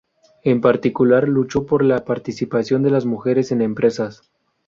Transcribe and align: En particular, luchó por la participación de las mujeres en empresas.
En 0.41 0.61
particular, 0.61 1.27
luchó 1.29 1.67
por 1.67 1.85
la 1.85 2.05
participación 2.05 2.81
de 2.81 2.89
las 2.89 3.05
mujeres 3.05 3.51
en 3.51 3.61
empresas. 3.61 4.31